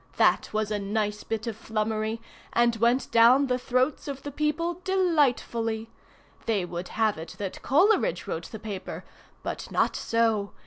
[0.17, 2.19] That was a nice bit of flummery,
[2.53, 5.91] and went down the throats of the people delightfully.
[6.47, 10.53] They would have it that Coleridge wrote the paper—but not so.